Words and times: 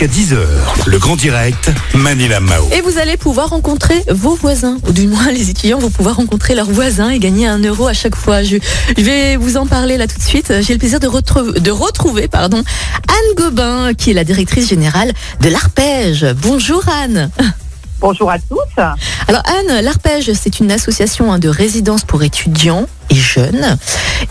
jusqu'à 0.00 0.06
10h. 0.06 0.38
Le 0.86 0.98
grand 0.98 1.16
direct, 1.16 1.70
Manila 1.94 2.40
Mao. 2.40 2.68
Et 2.72 2.80
vous 2.80 2.98
allez 2.98 3.16
pouvoir 3.16 3.50
rencontrer 3.50 4.02
vos 4.08 4.34
voisins, 4.34 4.78
ou 4.88 4.92
du 4.92 5.06
moins 5.06 5.30
les 5.32 5.50
étudiants 5.50 5.78
vont 5.78 5.90
pouvoir 5.90 6.16
rencontrer 6.16 6.54
leurs 6.54 6.70
voisins 6.70 7.10
et 7.10 7.18
gagner 7.18 7.46
un 7.46 7.58
euro 7.58 7.86
à 7.86 7.92
chaque 7.92 8.16
fois. 8.16 8.42
Je, 8.42 8.56
vais 8.96 9.36
vous 9.36 9.56
en 9.56 9.66
parler 9.66 9.96
là 9.96 10.06
tout 10.06 10.18
de 10.18 10.22
suite. 10.22 10.52
J'ai 10.60 10.72
le 10.72 10.78
plaisir 10.78 11.00
de, 11.00 11.06
retrouver, 11.06 11.60
de 11.60 11.70
retrouver 11.70 12.28
Anne 12.32 13.34
Gobin, 13.36 13.92
qui 13.94 14.10
est 14.10 14.14
la 14.14 14.24
directrice 14.24 14.68
générale 14.68 15.12
de 15.40 15.48
l'Arpège. 15.48 16.26
Bonjour 16.40 16.82
Anne. 16.88 17.30
Bonjour 18.00 18.30
à 18.30 18.38
tous. 18.38 18.82
Alors 19.28 19.42
Anne, 19.44 19.84
l'Arpège, 19.84 20.32
c'est 20.32 20.58
une 20.60 20.72
association 20.72 21.30
hein, 21.30 21.38
de 21.38 21.50
résidence 21.50 22.02
pour 22.02 22.22
étudiants 22.22 22.86
et 23.10 23.14
jeunes. 23.14 23.76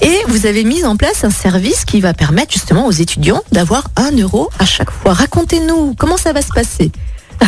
Et 0.02 0.16
vous 0.28 0.48
avez 0.48 0.64
mis 0.64 0.86
en 0.86 0.96
place 0.96 1.24
un 1.24 1.30
service 1.30 1.86
qui 1.86 2.02
va 2.02 2.16
permettre 2.16 2.52
justement 2.52 2.88
aux 2.88 2.92
étudiants 2.92 3.44
d'avoir 3.52 3.84
un 3.96 4.10
euro 4.18 4.50
à 4.58 4.66
chaque 4.66 4.90
fois. 4.90 5.14
Racontez-nous, 5.14 5.94
comment 6.00 6.18
ça 6.18 6.34
va 6.34 6.42
se 6.42 6.52
passer? 6.52 6.92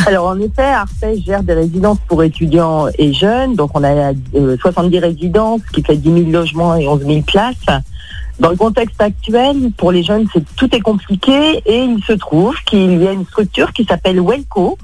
Alors 0.05 0.27
en 0.27 0.39
effet, 0.39 0.61
Arpège 0.61 1.23
gère 1.25 1.41
des 1.41 1.55
résidences 1.55 1.97
pour 2.07 2.21
étudiants 2.21 2.85
et 2.99 3.13
jeunes. 3.13 3.55
Donc 3.55 3.71
on 3.73 3.83
a 3.83 4.13
euh, 4.35 4.57
70 4.61 4.99
résidences 4.99 5.61
qui 5.73 5.81
fait 5.81 5.97
10 5.97 6.25
000 6.25 6.31
logements 6.31 6.75
et 6.75 6.87
11 6.87 7.03
000 7.03 7.21
places. 7.23 7.55
Dans 8.39 8.51
le 8.51 8.57
contexte 8.57 9.01
actuel, 9.01 9.71
pour 9.75 9.91
les 9.91 10.03
jeunes, 10.03 10.27
c'est 10.31 10.43
tout 10.55 10.73
est 10.75 10.81
compliqué 10.81 11.63
et 11.65 11.83
il 11.83 12.03
se 12.03 12.13
trouve 12.13 12.55
qu'il 12.65 13.01
y 13.01 13.07
a 13.07 13.11
une 13.11 13.25
structure 13.25 13.73
qui 13.73 13.85
s'appelle 13.85 14.21
Welco 14.21 14.77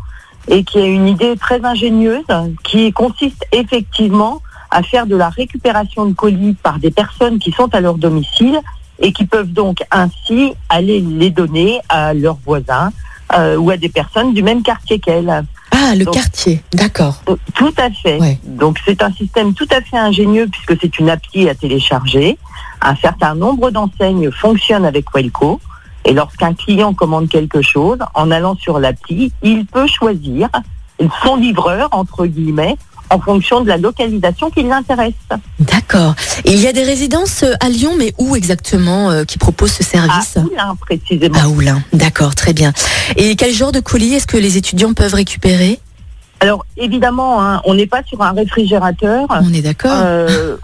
et 0.47 0.63
qui 0.63 0.79
a 0.79 0.85
une 0.85 1.07
idée 1.07 1.35
très 1.37 1.63
ingénieuse 1.63 2.23
qui 2.63 2.91
consiste 2.93 3.43
effectivement 3.51 4.41
à 4.71 4.83
faire 4.83 5.05
de 5.07 5.15
la 5.15 5.29
récupération 5.29 6.05
de 6.05 6.13
colis 6.13 6.55
par 6.61 6.79
des 6.79 6.91
personnes 6.91 7.39
qui 7.39 7.51
sont 7.51 7.73
à 7.73 7.79
leur 7.79 7.95
domicile 7.95 8.59
et 8.99 9.13
qui 9.13 9.25
peuvent 9.25 9.51
donc 9.51 9.79
ainsi 9.91 10.53
aller 10.69 10.99
les 10.99 11.29
donner 11.29 11.79
à 11.89 12.13
leurs 12.13 12.37
voisins 12.45 12.91
euh, 13.35 13.57
ou 13.57 13.69
à 13.71 13.77
des 13.77 13.89
personnes 13.89 14.33
du 14.33 14.41
même 14.41 14.63
quartier 14.63 14.99
qu'elles. 14.99 15.43
Ah, 15.71 15.95
le 15.95 16.05
Donc- 16.05 16.13
quartier, 16.15 16.61
d'accord. 16.73 17.21
Euh, 17.29 17.35
Tout 17.53 17.73
à 17.77 17.89
fait. 17.91 18.19
Ouais. 18.19 18.39
Donc 18.45 18.79
c'est 18.85 19.01
un 19.03 19.11
système 19.11 19.53
tout 19.53 19.67
à 19.71 19.81
fait 19.81 19.97
ingénieux 19.97 20.47
puisque 20.51 20.79
c'est 20.81 20.97
une 20.99 21.09
appli 21.09 21.47
à 21.49 21.55
télécharger. 21.55 22.37
Un 22.81 22.95
certain 22.95 23.35
nombre 23.35 23.69
d'enseignes 23.71 24.31
fonctionnent 24.31 24.85
avec 24.85 25.13
Welco. 25.13 25.59
Et 26.07 26.13
lorsqu'un 26.13 26.53
client 26.53 26.93
commande 26.93 27.27
quelque 27.29 27.61
chose, 27.61 27.99
en 28.13 28.31
allant 28.31 28.55
sur 28.55 28.79
l'appli, 28.79 29.31
il 29.43 29.65
peut 29.65 29.87
choisir 29.87 30.47
son 31.23 31.35
livreur, 31.35 31.89
entre 31.91 32.25
guillemets, 32.25 32.77
en 33.09 33.19
fonction 33.19 33.61
de 33.61 33.67
la 33.67 33.77
localisation 33.77 34.49
qui 34.49 34.63
l'intéresse. 34.63 35.13
D'accord. 35.59 36.15
Et 36.45 36.53
il 36.53 36.59
y 36.59 36.67
a 36.67 36.73
des 36.73 36.83
résidences 36.83 37.43
euh, 37.43 37.53
à 37.59 37.69
Lyon, 37.69 37.91
mais 37.97 38.13
où 38.17 38.35
exactement 38.35 39.09
euh, 39.09 39.23
qui 39.23 39.37
proposent 39.37 39.71
ce 39.71 39.83
À 39.83 39.85
service 39.85 40.37
Oulin, 40.37 40.75
précisément. 40.79 41.39
À 41.39 41.47
Oulin, 41.47 41.81
d'accord, 41.93 42.35
très 42.35 42.53
bien. 42.53 42.73
Et 43.15 43.35
quel 43.35 43.53
genre 43.53 43.71
de 43.71 43.79
colis 43.79 44.13
est-ce 44.13 44.27
que 44.27 44.37
les 44.37 44.57
étudiants 44.57 44.93
peuvent 44.93 45.13
récupérer? 45.13 45.79
Alors 46.39 46.65
évidemment, 46.77 47.41
hein, 47.41 47.61
on 47.65 47.73
n'est 47.73 47.87
pas 47.87 48.01
sur 48.07 48.21
un 48.21 48.31
réfrigérateur. 48.31 49.25
On 49.29 49.51
est 49.53 49.61
d'accord 49.61 49.91
euh, 49.95 50.55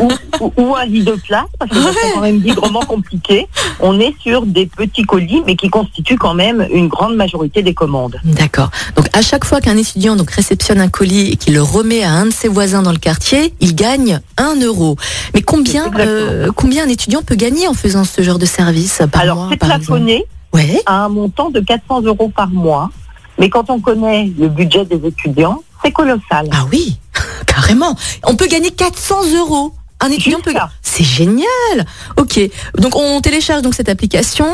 ou, 0.00 0.08
ou- 0.40 0.52
ou 0.56 0.76
un 0.76 0.84
lit 0.86 1.02
de 1.04 1.12
place, 1.12 1.44
parce 1.58 1.70
que 1.70 1.76
c'est 1.76 2.12
quand 2.14 2.20
même 2.22 2.38
bigrement 2.38 2.80
compliqué. 2.80 3.46
On 3.80 4.00
est 4.00 4.14
sur 4.22 4.46
des 4.46 4.66
petits 4.66 5.02
colis, 5.02 5.42
mais 5.46 5.56
qui 5.56 5.68
constituent 5.68 6.16
quand 6.16 6.34
même 6.34 6.66
une 6.72 6.88
grande 6.88 7.16
majorité 7.16 7.62
des 7.62 7.74
commandes. 7.74 8.16
D'accord. 8.24 8.70
Donc 8.96 9.06
à 9.12 9.20
chaque 9.20 9.44
fois 9.44 9.60
qu'un 9.60 9.76
étudiant 9.76 10.16
donc 10.16 10.30
réceptionne 10.30 10.80
un 10.80 10.88
colis 10.88 11.32
et 11.32 11.36
qu'il 11.36 11.52
le 11.54 11.62
remet 11.62 12.02
à 12.02 12.10
un 12.12 12.26
de 12.26 12.32
ses 12.32 12.48
voisins 12.48 12.82
dans 12.82 12.92
le 12.92 12.98
quartier, 12.98 13.52
il 13.60 13.74
gagne 13.74 14.20
un 14.38 14.54
euro. 14.60 14.96
Mais 15.34 15.42
combien, 15.42 15.90
euh, 15.98 16.50
combien 16.56 16.84
un 16.84 16.88
étudiant 16.88 17.20
peut 17.22 17.34
gagner 17.36 17.68
en 17.68 17.74
faisant 17.74 18.04
ce 18.04 18.22
genre 18.22 18.38
de 18.38 18.46
service 18.46 19.02
par 19.12 19.20
Alors 19.22 19.36
mois, 19.36 19.48
c'est 19.50 19.56
plafonné 19.58 20.24
Ouais. 20.52 20.80
à 20.86 21.04
un 21.04 21.08
montant 21.08 21.50
de 21.50 21.58
400 21.58 22.02
euros 22.02 22.30
par 22.34 22.48
mois, 22.48 22.90
mais 23.38 23.48
quand 23.50 23.70
on 23.70 23.80
connaît 23.80 24.32
le 24.38 24.48
budget 24.48 24.84
des 24.84 25.06
étudiants, 25.06 25.62
c'est 25.82 25.92
colossal. 25.92 26.48
Ah 26.52 26.64
oui, 26.72 26.98
carrément. 27.46 27.96
On 28.24 28.36
peut 28.36 28.46
gagner 28.46 28.70
400 28.70 29.34
euros. 29.36 29.72
Un 30.00 30.10
étudiant 30.10 30.40
peut. 30.40 30.50
Jusqu'à. 30.50 30.70
C'est 30.82 31.04
génial. 31.04 31.86
Ok. 32.16 32.38
Donc 32.78 32.96
on 32.96 33.20
télécharge 33.20 33.62
donc 33.62 33.74
cette 33.74 33.88
application. 33.88 34.46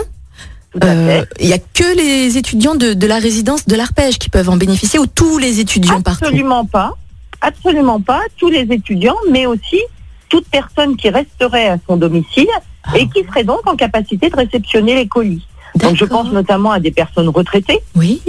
Tout 0.72 0.78
à 0.82 0.86
Euh. 0.86 1.24
Il 1.40 1.52
a 1.52 1.58
que 1.58 1.96
les 1.96 2.36
étudiants 2.36 2.74
de, 2.76 2.92
de 2.94 3.06
la 3.06 3.18
résidence 3.18 3.66
de 3.66 3.74
l'Arpège 3.74 4.18
qui 4.18 4.28
peuvent 4.28 4.48
en 4.50 4.56
bénéficier 4.56 4.98
ou 5.00 5.06
tous 5.06 5.38
les 5.38 5.58
étudiants 5.60 6.00
partout? 6.02 6.24
Absolument 6.26 6.64
pas. 6.64 6.92
Absolument 7.40 8.00
pas. 8.00 8.20
Tous 8.38 8.50
les 8.50 8.60
étudiants, 8.70 9.16
mais 9.30 9.46
aussi 9.46 9.80
toute 10.28 10.46
personne 10.48 10.96
qui 10.96 11.08
resterait 11.10 11.68
à 11.68 11.78
son 11.88 11.96
domicile 11.96 12.46
Ah. 12.84 12.96
et 12.96 13.08
qui 13.08 13.24
serait 13.24 13.42
donc 13.44 13.66
en 13.66 13.74
capacité 13.76 14.30
de 14.30 14.36
réceptionner 14.36 14.94
les 14.94 15.08
colis. 15.08 15.44
Donc 15.76 15.96
je 15.96 16.04
pense 16.04 16.30
notamment 16.30 16.70
à 16.72 16.78
des 16.80 16.90
personnes 16.92 17.28
retraitées, 17.28 17.80
Oui. 17.96 18.20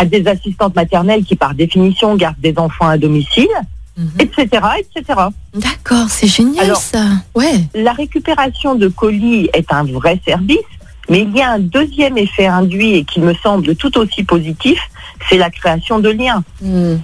À 0.00 0.06
des 0.06 0.26
assistantes 0.26 0.74
maternelles 0.74 1.24
qui 1.24 1.36
par 1.36 1.52
définition 1.54 2.16
gardent 2.16 2.40
des 2.40 2.54
enfants 2.56 2.88
à 2.88 2.96
domicile, 2.96 3.54
Mhm. 3.98 4.08
etc., 4.18 4.46
etc. 4.80 5.20
D'accord, 5.54 6.06
c'est 6.08 6.26
génial 6.26 6.64
Alors- 6.64 6.78
ça. 6.78 7.04
Ouais. 7.34 7.52
La 7.74 7.92
récupération 7.92 8.74
de 8.76 8.88
colis 8.88 9.50
est 9.52 9.70
un 9.70 9.84
vrai 9.84 10.18
service, 10.26 10.70
mais 11.10 11.20
il 11.20 11.36
y 11.36 11.42
a 11.42 11.50
un 11.50 11.58
deuxième 11.58 12.16
effet 12.16 12.46
induit 12.46 12.92
et 12.94 13.04
qui 13.04 13.20
me 13.20 13.34
semble 13.34 13.76
tout 13.76 13.98
aussi 13.98 14.22
positif, 14.24 14.78
c'est 15.28 15.36
la 15.36 15.50
création 15.50 15.98
de 15.98 16.08
liens. 16.08 16.42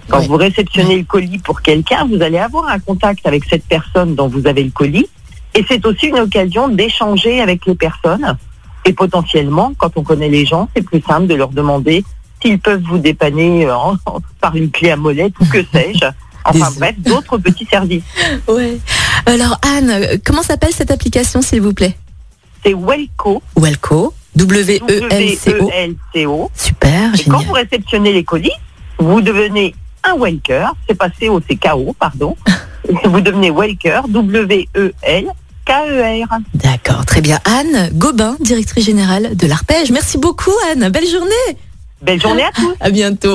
Quand 0.09 0.21
Ouais. 0.21 0.27
vous 0.27 0.37
réceptionnez 0.37 0.97
le 0.97 1.05
colis 1.05 1.39
pour 1.39 1.61
quelqu'un, 1.61 2.07
vous 2.11 2.23
allez 2.23 2.39
avoir 2.39 2.67
un 2.69 2.79
contact 2.79 3.27
avec 3.27 3.45
cette 3.45 3.67
personne 3.67 4.15
dont 4.15 4.29
vous 4.29 4.47
avez 4.47 4.65
le 4.65 4.71
colis. 4.71 5.07
Et 5.55 5.67
c'est 5.69 5.85
aussi 5.85 6.07
une 6.07 6.21
occasion 6.21 6.69
d'échanger 6.69 7.43
avec 7.43 7.67
les 7.67 7.75
personnes. 7.75 8.37
Et 8.87 8.93
potentiellement, 8.95 9.73
quand 9.77 9.91
on 9.97 10.03
connaît 10.03 10.29
les 10.31 10.47
gens, 10.47 10.69
c'est 10.75 10.83
plus 10.83 11.03
simple 11.03 11.27
de 11.27 11.35
leur 11.35 11.49
demander 11.49 12.05
s'ils 12.47 12.59
peuvent 12.61 12.83
vous 12.89 12.99
dépanner 12.99 13.67
euh, 13.67 13.75
en- 13.77 13.97
par 14.41 14.55
une 14.55 14.71
clé 14.71 14.91
à 14.91 14.97
molette 14.97 15.33
ou 15.41 15.45
que 15.47 15.59
sais-je. 15.73 16.07
Enfin 16.45 16.71
bref, 16.77 16.95
d'autres 16.99 17.39
petits 17.39 17.67
services. 17.67 18.05
Ouais. 18.47 18.79
Alors 19.27 19.59
Anne, 19.63 20.21
comment 20.25 20.43
s'appelle 20.43 20.73
cette 20.73 20.93
application 20.93 21.43
s'il 21.43 21.61
vous 21.61 21.75
plaît? 21.75 21.97
C'est 22.65 22.75
Welco, 22.75 23.43
Welco. 23.57 24.15
W-E-L-C-O. 24.37 25.55
W-E-L-C-O. 25.67 26.51
Super, 26.55 27.15
Et 27.15 27.25
quand 27.25 27.39
génial. 27.39 27.47
vous 27.47 27.53
réceptionnez 27.55 28.13
les 28.13 28.23
colis, 28.23 28.53
vous 28.99 29.21
devenez 29.23 29.75
un 30.05 30.15
Welker. 30.17 30.67
C'est 30.89 30.95
passé 30.95 31.29
au 31.31 31.41
CKO, 31.41 31.97
pardon. 31.99 32.37
vous 33.05 33.21
devenez 33.23 33.51
Welker, 33.51 34.03
W-E-L-K-E-R. 35.07 36.39
D'accord, 36.55 37.05
très 37.07 37.21
bien. 37.23 37.39
Anne 37.45 37.91
Gobin, 37.95 38.37
directrice 38.41 38.85
générale 38.85 39.37
de 39.37 39.47
l'Arpège. 39.47 39.91
Merci 39.91 40.19
beaucoup 40.19 40.53
Anne. 40.71 40.89
Belle 40.91 41.09
journée. 41.09 41.57
Belle 42.07 42.23
journée 42.23 42.45
à 42.45 42.53
tous. 42.53 42.73
À 42.79 42.91
bientôt. 42.91 43.35